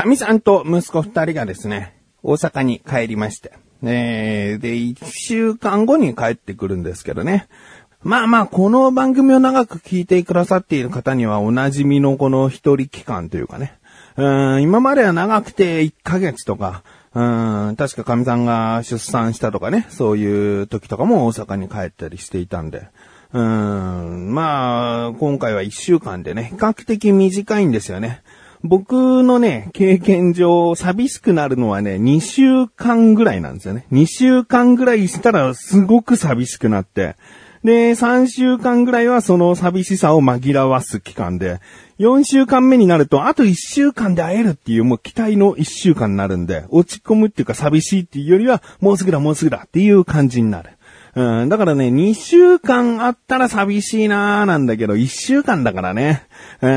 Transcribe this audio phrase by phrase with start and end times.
[0.00, 1.92] 神さんと息子二人がですね、
[2.22, 3.54] 大阪に帰りまして。
[3.82, 7.48] えー、で、一週間後に帰ってくるんですけどね。
[8.04, 13.76] まあまあ、この番組を長く聞いてくださっている方にはお馴染みのこの一人期間というかね。
[14.16, 17.20] うん今までは長くて1ヶ月とか、う
[17.72, 22.86] ん確か神さんが出産したとかね、そういう時とかも大阪に帰ったりしていたんで。
[23.32, 28.22] うんまあ、今回は1週間でね、比較的短いんですよね。
[28.64, 33.86] 僕のね、経験上、寂しくなるのはね、2週間ぐらいなんですよね。
[33.92, 37.16] 2週間ぐらいしたらすごく寂しくなって、
[37.64, 41.60] で、3週間ぐらいはその寂しさを紛らわす期間で、
[41.98, 50.77] 4週間目になると、あと1週間で会えるっていうもう期待の1週間になるんで、落ち込むっていうか寂しいっていうよりは、もうすぐだもうすぐだっていう感じになる。
[51.18, 56.22] うん、だからね、2週間あったら寂しいなーなんだけど、1週間だからね、
[56.60, 56.68] う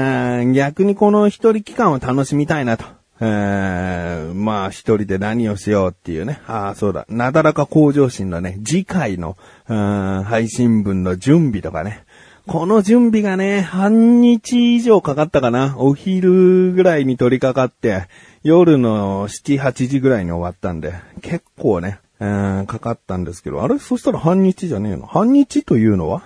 [0.45, 2.85] ん、逆にこの一人期間を楽しみたいなと。
[3.19, 6.41] えー、まあ一人で何をしようっていうね。
[6.47, 7.05] ああ、そうだ。
[7.07, 9.37] なだらか向上心のね、次回の、
[9.69, 12.03] うん、配信分の準備とかね。
[12.47, 15.75] この準備がね、半日以上かかったかな。
[15.77, 18.07] お昼ぐらいに取り掛かって、
[18.41, 23.79] 夜の7、8時ぐらいに終わったんで、結構ね、えー、かかったんですけど、あれ？
[23.79, 25.07] そしたら半日じゃねえの？
[25.07, 26.21] 半日というのは？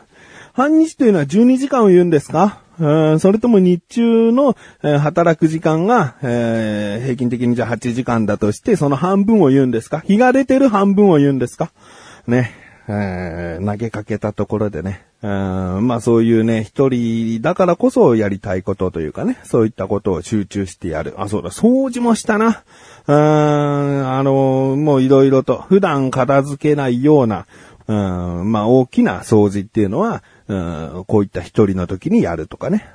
[0.53, 2.61] 半日というのは12時間を言うんですか？
[2.77, 10.01] それとも日中の、えー、働く時間が、えー、平均的にじゃあ8時間だとして、その半分を言うんですか？
[10.01, 11.71] 日が出てる半分を言うんですか？
[12.27, 12.51] ね。
[12.87, 15.05] えー、投げかけたところでね。
[15.21, 21.15] うんまあそういうね、一人だからこそやりたいことというかね、そういったことを集中してやる。
[21.17, 22.63] あ、そうだ、掃除もしたな。
[23.07, 27.47] うん、あの、もういろいろと、普段片付けないような、
[27.87, 32.87] うん、まあ大きな掃除っていうのは、うん、こういった一人の時にやるとかね。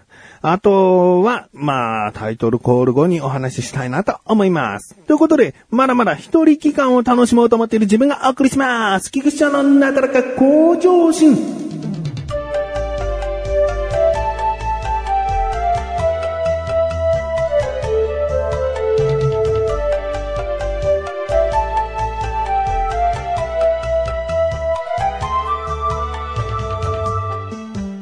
[0.42, 4.94] あとは、まあ、タイトルコール後にお話ししたいなと思います。
[5.06, 9.12] ということで、まだまだ一人期間を楽しもうと思っている自分がお送りします。
[9.12, 11.36] 菊池のなだらか向上心。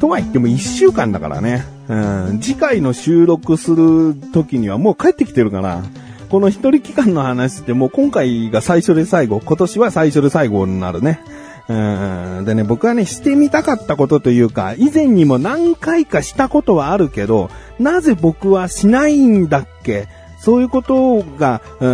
[0.01, 1.78] とは言っても一週間だからね。
[1.89, 2.41] うん。
[2.41, 5.83] 次回の収録する時にはもう帰ってきてるから、
[6.29, 11.21] この一人期間の話ってもう今回が最初で最後、今年は最初で最後になるね。
[11.69, 11.75] う
[12.43, 12.45] ん。
[12.45, 20.09] でね、僕はね、してみたかったことというか、以前にも何回かしたことはあるけど、なぜ僕はしないんだっけ？
[20.39, 21.89] そういうことが、う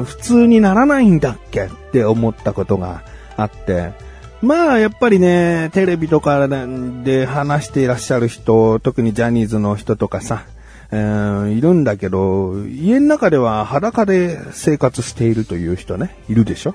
[0.00, 1.64] ん、普通にならないんだっけ？
[1.64, 3.02] って思ったことが
[3.36, 3.92] あって、
[4.40, 10.44] まあ、やっぱりね、テレビとかで話していらっしゃる人、特にジャニーズの人とかさ、
[10.90, 16.74] いるんだけど、家の中では裸で生活しているという人ね、いるでしょ？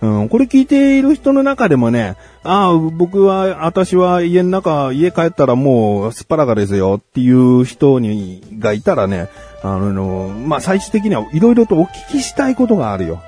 [0.00, 9.28] うん、これ聞いている人の中でもね、ああ、僕は、私は家の中、家帰ったらもうスパラガですよっていう人に、がいたらね、
[9.62, 13.20] あの、まあ、最終的にはいろいろとお聞きしたいことがあるよ。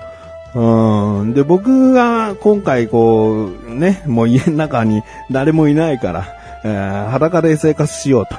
[0.55, 1.35] うん。
[1.35, 6.27] で、僕が今回こう、ね、もう家の中に誰もいないから、
[6.65, 8.37] えー、裸で生活しようと、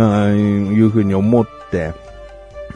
[0.00, 1.92] うん、いうふうに思って、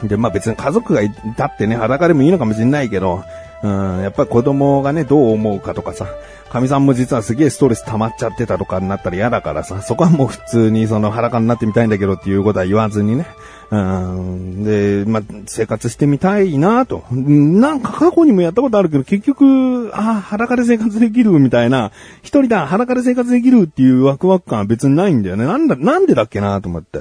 [0.03, 3.23] で、まあ別に家族がいたってね、裸でもいいのかもしれないけど、
[3.63, 6.07] うん、やっぱり子供がね、どう思うかとかさ、
[6.51, 13.25] 神さんも実はすげえストレス溜まっちゃってたとかになったら嫌だからさ、そこはもう普通にその裸になってみたいんだけどっていうことは言わずにね。
[13.71, 17.05] うん、で、ま、生活してみたいなと。
[17.09, 21.91] なんか過去にもやったことあるけど、結局、ああ、裸で生活できるみたいな、
[22.21, 25.45] 一人だ、裸で生活できるっていうワクワク感は別にないんだよね。
[25.45, 26.99] なんだ、なんでだっけなと思って。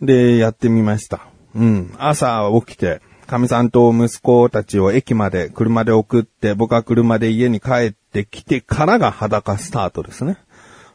[0.00, 1.22] で、やってみました。
[1.56, 1.92] うん。
[1.98, 10.36] 朝起きて、神さんと息子たちを駅まで車で送って、僕は車で家に帰ってきてからが裸スタートですね。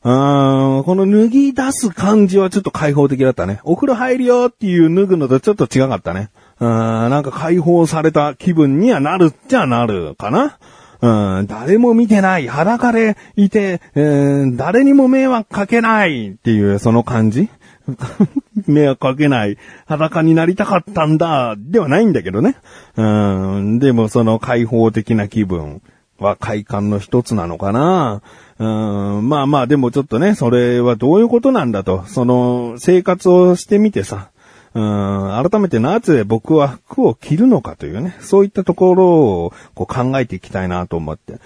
[0.04, 3.60] うーん、この脱ぎ出す感じはちょっと開放的だったね。
[3.64, 6.30] お風呂入るよっていう脱ぐのとちょっと違かったね。
[6.60, 10.58] うん、なんか解放された気分にはなるっちゃなるかな。
[11.00, 17.50] うん、誰も見てない、裸でいて、えー、誰にも迷惑かけないっていう、その感じ
[18.68, 22.56] 迷惑かけない、裸になりたかったんだ、ではないんだけどね。
[22.96, 25.82] うん、でもその開放的な気分
[26.20, 28.22] は快感の一つなのかな。
[28.60, 34.30] うん、まあまあでもちょっとね、それはどういうことなんだと、その生活をしてみてさ、
[34.74, 41.40] うん、改めてなぜ僕は服を着るのかというね、そういったところをこう考えていきたいなと思って。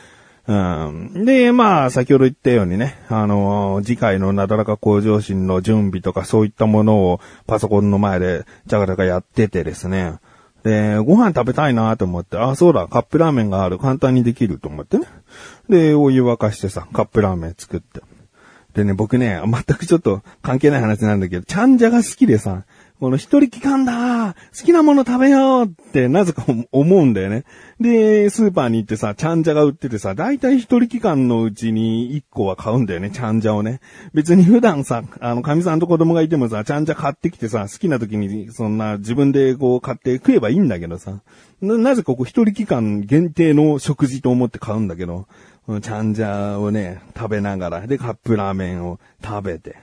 [0.47, 10.15] うん、で、まあ、先ほど言ったようにね、あの、次回のなだらか向上心の準備とかそういったものをパソコンの前でジャガジャガやっててですね、
[10.63, 13.79] で、ご飯食べたいなと思って、あ、そうだ、カップラーメンがある。
[13.79, 15.07] 簡単にできると思ってね。
[15.69, 18.01] で、お湯沸かしてさ、カップラーメン作って。
[18.73, 22.63] でね、僕ね、全くちょっと関係ない話なんだけど、ちゃんじゃが好きでさ、
[23.01, 27.45] この一人期間だ好きなもの食べようってなぜか思うんだよね。
[27.79, 33.79] で、スーパーに行ってさ、ちゃんじゃが売っててさ、だいたい一人期間のうちに一個は買うんだよね、ちゃんじゃをね。
[34.13, 41.23] 別に普段さ、あの、神さんと子供がいてもさ、ちゃんじゃ買ってきてさ、好きな時にそんな自分でこう買って食えばいいんだけどさ、
[41.59, 45.25] な、なぜここ一人期間限定の食事と思って買うんだけど、
[45.81, 49.77] ちゃんじゃをね、食べながら、で、カップラーメンを食べて、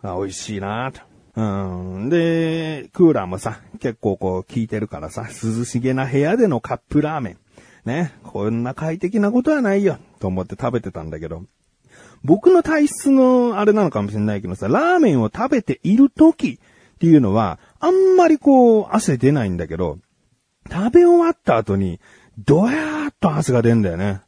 [0.00, 1.07] あ、美味しいなと。
[1.38, 2.08] うん。
[2.08, 7.36] で、クーラーもさ、結構こう効いてるからさ、涼しげな部屋でのカップラーメン。
[7.84, 8.12] ね。
[8.24, 9.98] こんな快適なことはないよ。
[10.18, 11.44] と思って食べてたんだけど。
[12.24, 19.98] 僕の体質のあれなのかもしれないけどさ、ラーメンを食べている時っていうのは、あんまりこう、汗出ないんだけど、
[20.68, 22.00] 食べ終わった後に、
[22.36, 24.22] ドヤーっと汗が出んだよね。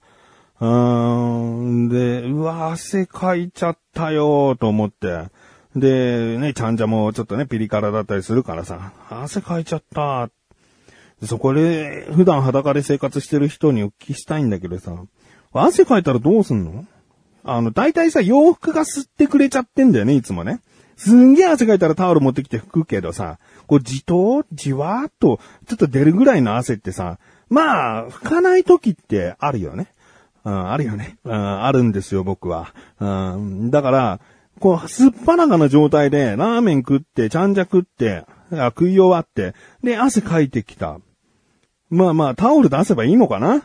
[0.60, 1.88] うーん。
[1.88, 5.24] で、うわ、汗かいちゃったよと思って。
[5.76, 10.28] で、ね、ちゃんじゃもちょっとね、ピリ辛だったりするからさ、汗かいちゃった。
[11.24, 14.94] そこで、普段裸で生活してる人にお聞きしたいんだけどさ、
[15.52, 16.86] 汗かいたらどうすんの？
[17.44, 20.60] あの、大体さ、洋服が吸ってくれちゃってんだよね、いつもね。
[20.96, 27.18] すんげえ汗かいたらタオル持ってきて拭くけどさ、こう、じと、じわーっと、ちょっと出るぐらいの汗ってさ、
[27.48, 29.88] まあ、拭かない時ってあるよね。
[30.44, 31.16] うん、あるよね。
[31.24, 32.74] うん、あるんですよ、僕は。
[32.98, 33.06] う
[33.36, 34.20] ん、だから、
[34.58, 40.98] こう、すっぱなかな状態で、ラーメン食って、ちゃんじゃ食って、食い終わって、で、汗かいてきた。
[41.88, 43.62] まあまあ、タオル出せばいいのかな？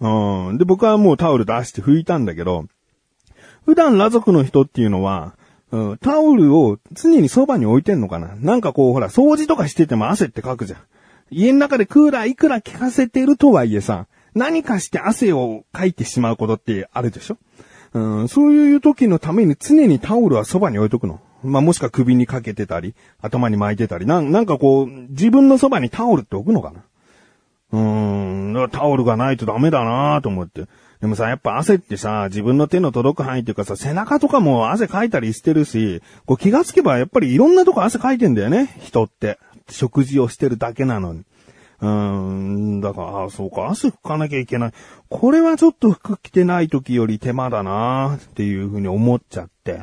[0.00, 0.58] うん。
[0.58, 2.66] で、僕はもうタオル出して拭いたんだけど、
[3.66, 5.34] 普段裸族の人っていうのは、
[5.70, 8.34] うん、タオルを常にそばに置いてんのかな？
[8.36, 10.80] なんかこう、ほら、掃除とかしてても汗ってかくじゃん。
[11.30, 17.36] 家の中でクーラーいくら効かせてるとはいえさ、何かして汗をかいてしまうことってあるでしょ？
[17.94, 21.20] うん、そういう時のために常にタオルはそばに置いとくの。
[21.42, 26.80] まあ、もしくは首にかけてたり、頭に巻いてたり、なんなんかこう、自分のそばにタオルって置くのかな
[27.72, 30.66] うーん、タオルがないとダメだなと思って。
[31.00, 39.38] でもさ、やっぱ汗ってさ、自分の手の届く範囲っていうかさ、背中とかも汗かいたりしてるし、こう気がつけばやっぱりいろんなとこ汗かいてんだよね、人って。
[39.70, 41.24] 食事をしてるだけなのに。
[41.80, 44.72] うーん、だから、あそうか、汗拭かなきゃいけない。
[45.08, 49.82] これはちょっと服着てない時より手間だなっていうふうに思っちゃって。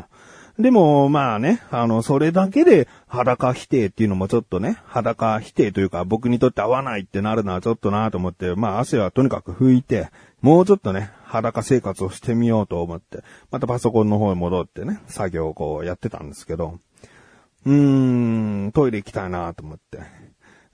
[0.60, 10.10] でも、まあね、あの、それだけで裸否定っていうのもちょっとね、裸否定というか僕にとって合わないってなるのはちょっとなと思って、まあ汗はとにかく拭いて、
[10.42, 16.80] もうちょっとね、裸生活をしてみようと思って、またパソコンの方に戻ってね、作業をこうやってたんですけど、
[17.66, 20.25] うーん、トイレ行きたいなと思って。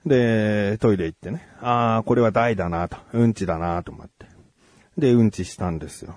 [0.06, 4.26] で、トイレ行ってね、ああ、これは大だなと、うんちだなと思って。
[4.98, 6.14] で、うんちしたんですよ。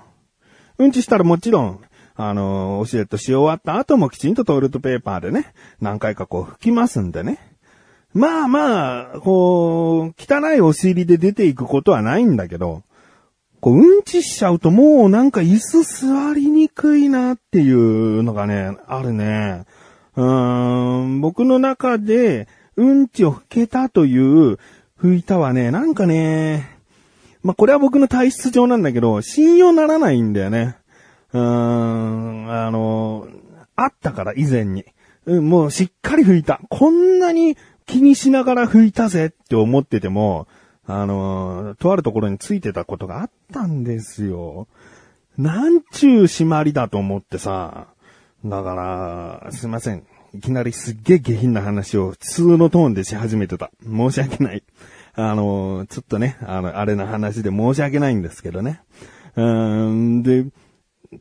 [0.78, 1.82] うんちしたらもちろん、
[2.16, 7.40] あの、おしレットし終わった後もきちんとトイレットペーパーでね、何回かこう拭きますんでね。
[8.14, 12.84] まあまあ、こう、汚いお尻で出ていくことはないんだけど、
[13.60, 19.66] こう、うんちしちゃうともうなんか椅子座りにくいなっていうのがね、あるね。
[20.16, 24.58] うーん、僕の中で、うんちを拭けたという
[25.00, 26.80] 拭いたはね、なんかね、
[27.44, 30.78] まあ、これは僕の体質上なんだけど、信用ならないんだよね。
[31.32, 33.28] うーん、あの、
[33.76, 34.86] あったから以前に。
[35.26, 36.60] うん、もうしっかり拭いた。
[36.70, 40.48] こんなに気にしながら拭いたぜって思ってても、
[40.88, 44.68] あの、とあるところについてたことがあったんですよ。
[45.38, 47.88] なんちゅう締まりだと思ってさ。
[48.46, 50.04] だから、すいません。
[50.36, 53.72] いきなりすっげえ下品な話を普通のトーンでし始めてた。
[53.84, 54.64] 申し訳ない。
[55.14, 58.82] あの、ちょっとね、あの、あれな話で申し訳ないんですけどね。
[59.38, 60.46] うーん、で、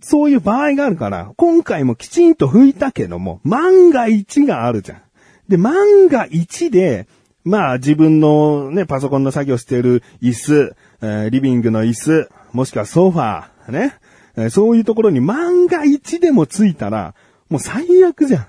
[0.00, 5.02] そういう場合があるから、今回もきちんと拭いたけども、万が一があるじゃん。
[5.48, 7.06] で、万が一で、
[7.44, 13.94] まあ自分のね、パソコンの作業してる椅子、えー、リビングの椅子、もしくはソファー、ね、
[14.36, 17.14] えー、そういうところに万が一でもついたら、
[17.48, 18.46] もう最悪じゃん。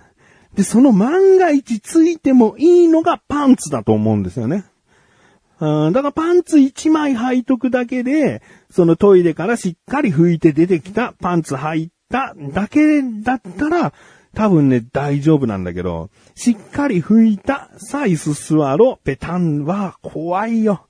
[0.55, 4.65] で、その万が一ついてもいいのがパンツだと思うんですよね。
[5.59, 13.93] うん、だからパンツ1枚履いとくだけで、そのトイレからしっかり拭いて出てきたパンツ履いただけだったら、
[14.33, 20.87] 多分ね、大丈夫なんだけど、しっかり拭いたサイススワロペタンは怖いよ。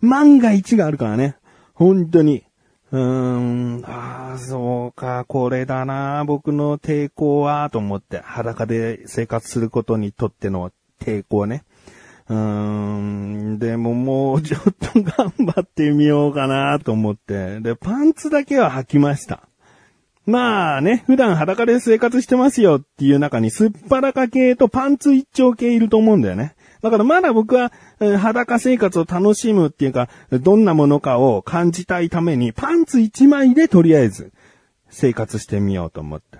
[0.00, 1.36] 万が一があるからね。
[1.74, 2.44] 本当に。
[2.90, 11.64] うーん、ああ、そうか、これだな、僕の抵抗は、と思って、裸で生活することにとっての抵抗ね。
[12.28, 17.60] うーん、でももうちょっと頑張ってみようかなと思って。
[17.60, 19.42] で、パンツだけは履きました。
[20.24, 26.54] まあね、普段裸で生活してますよっていう中にすっぱらか系とパンツ一丁系いると思うんだよね。
[26.82, 34.32] だからまだ僕は、えー裸生活を楽しむっていうか、どんなものかを感じたいためにパンツ一枚でとりあえず
[34.90, 36.38] 生活してみようと思って。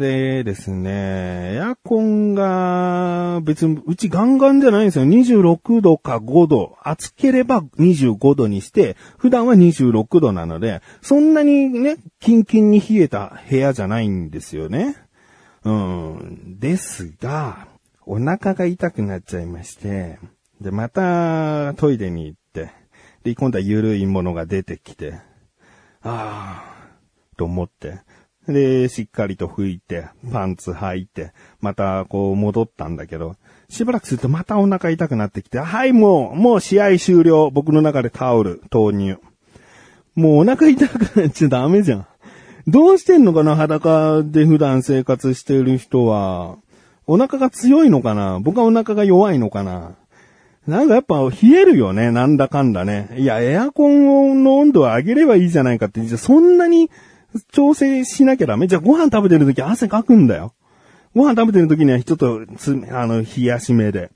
[0.00, 5.04] でですね、エアコンが別にうちガンガンじゃないんですよ。
[5.04, 6.76] 26度か5度。
[6.82, 14.96] 暑ければ25度にして、普段は26度なので、そんなにね、キンキンに冷えた部屋じゃないんですよね。
[15.62, 16.58] うん。
[16.58, 17.68] ですが、
[18.06, 20.18] お腹が痛くなっちゃいまして、
[20.60, 22.70] で、またトイレに行って、
[23.22, 25.14] で、今度は緩いものが出てきて、
[26.02, 28.00] あー、と思って、
[28.46, 33.36] で、しっかりと拭いて、パンツ履いて、またこう戻ったんだけど、
[33.70, 37.50] しばらくするとまたお腹痛くなってきて、はい、もう、もう試合終了。
[37.50, 39.18] 僕の中でタオル投入。
[40.14, 42.06] もうお腹痛くなっちゃダメじゃん。
[42.66, 46.58] どうしてんのかな裸で普段生活してる人は。
[47.06, 48.40] お腹が強いのかな？
[48.40, 49.92] 僕はお腹が弱いのかな？
[50.66, 53.14] なんかやっぱ冷えるよね、なんだかんだね。
[53.18, 56.90] いや、エアコンの温度を上げればいいじゃないかって、じゃそんなに
[57.52, 58.66] 調整しなきゃダメ？
[58.66, 60.54] じゃあご飯食べてるとき汗かくんだよ。
[61.14, 64.10] ご飯食べてるときにはちょっとつ、あの、冷やし目で。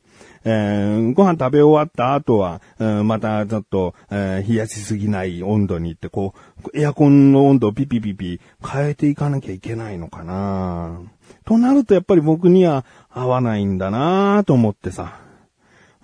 [0.44, 6.34] えーご飯食べ終わった後は、うんまたちょっと、えー冷やしすぎない温度に行って、こ
[6.72, 11.00] う、エアコンの温度をピピピピ変えていかなきゃいけないのかな
[11.44, 15.20] となるとやっぱり僕には合わないんだなと思ってさ。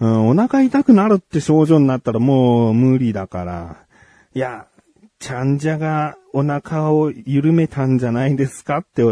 [0.00, 3.76] うん、お腹痛くなるって症状になったらもう無理だから。
[4.34, 4.66] いや、
[5.20, 9.02] ちゃんじゃがお腹を緩めたんじゃないですかって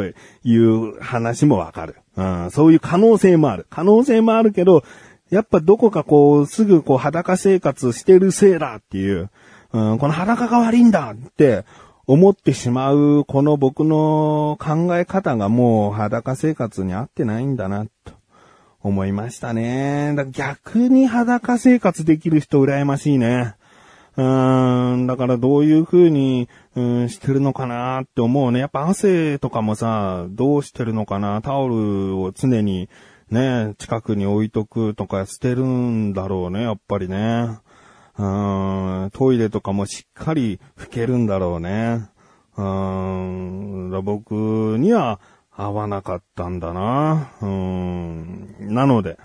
[0.44, 1.96] いう話もわかる。
[2.16, 3.66] うん、そういう可能性もある。
[3.70, 4.82] 可能性もあるけど、
[5.32, 9.30] やっぱどこかこう、すぐこう裸生活してるせいだっていう、
[9.72, 11.64] うん、この裸が悪いんだって
[12.06, 18.12] 思ってしまう、この僕の考え方がもう裸生活に合ってないんだな、と
[18.82, 20.12] 思いましたね。
[20.14, 23.54] だ逆に裸生活できる人羨ましいね。
[24.18, 26.46] うーん、だからどういう風に、
[26.76, 28.60] うん、してるのかなって思うね。
[28.60, 32.90] やっぱ汗とかもさ、どうしてるのかなタオルを常に
[33.32, 37.58] ね、近くに置いとくとかしてるんだろうね、やっぱりね。
[38.18, 42.08] うん、トイレとかもしっかり拭けるんだろうね。
[42.58, 45.18] うん、僕には
[45.50, 47.30] 合わなかったんだな。
[47.40, 49.16] うん、なので、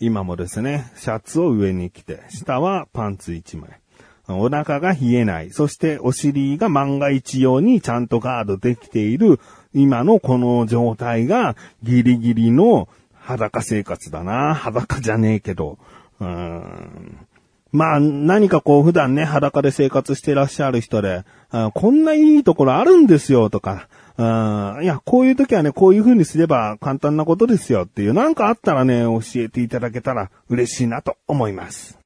[0.00, 3.82] 今もですね、シャツを上に着て、下はパンツ1枚。
[4.28, 5.50] お腹が冷えない。
[5.50, 9.40] そしてお尻が万が一用にちゃんとガードできている
[9.74, 12.88] 今のこの状態がギリギリの
[13.22, 14.54] 裸生活だな。
[14.54, 15.78] 裸じゃねえけど。
[16.20, 17.26] うん。
[17.72, 23.88] まあ、何かこう普段ね、裸で生活してらっしゃる人で、あこんないいところあるんですよとか、
[24.18, 31.98] あいや、こういう時はね、こういう風にすれば簡単なことですよっていう、なんかあったらね、教えていただけたら嬉しいなと思います。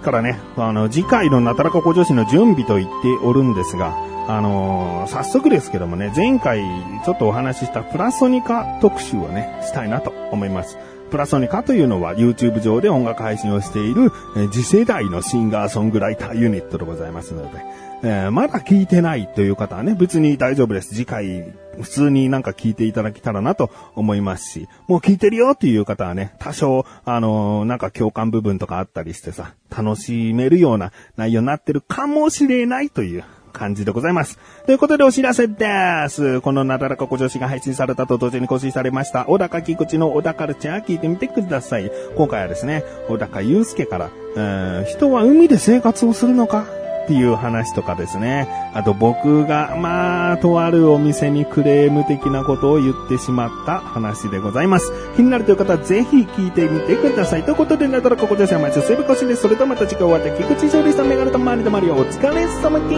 [0.00, 3.96] からね、あの、次回のなたらか小女子の準備と言っておるんですが、
[4.28, 6.62] あのー早速ですけどもね、前回
[7.04, 10.78] ちょっとお話ししたプラソニカ特集をね、したいなと思います。
[11.10, 17.60] プラソニカというのは YouTube 上で音楽配信をしている、え次世代のシンガーソングライターユニットでございますので、
[18.02, 20.94] えーまだ聞いてないという方はね、別に大丈夫です。
[20.94, 34.38] 次回、普通になんか聞いていただけたらなと思いますし、もう聞いてるよっていう方はね、多少、あのーなんか共感部分とかあったりしてさ、楽しめるような内容になってるかもしれないという感じでございます。
[34.66, 35.66] ということでお知らせで
[36.08, 36.40] す。
[36.40, 41.90] このなだらか小女子が配信されたと同時に更新されました、小高菊池の小高カルチャー聞いてみてください。
[42.16, 46.64] 今回はですね、小高祐介から、えー人は海で生活をするのか？
[47.10, 48.46] っていう話とかですね。
[48.72, 54.92] あと僕が、まあ、とあるお店にクレーム的なことを言ってしまった話でございます。
[55.16, 57.42] 気になるという方はぜひ聞いてみてください。
[57.42, 59.42] ということで、なだらここですよ毎週水曜日更新です。
[59.42, 62.96] それではまた次回お会いでき、菊池勝利さん、メガネとマリとマリオお疲れ様で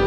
[0.00, 0.05] す。